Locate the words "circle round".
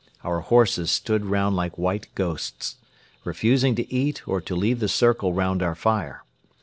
4.89-5.61